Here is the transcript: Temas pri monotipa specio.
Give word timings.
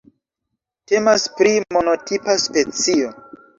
Temas 0.91 1.27
pri 1.41 1.53
monotipa 1.77 2.39
specio. 2.49 3.15